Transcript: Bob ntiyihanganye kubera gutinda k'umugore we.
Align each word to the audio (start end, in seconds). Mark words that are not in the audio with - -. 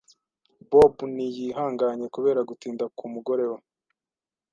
Bob 0.69 0.95
ntiyihanganye 1.13 2.05
kubera 2.15 2.41
gutinda 2.49 2.83
k'umugore 2.97 3.45
we. 3.51 3.59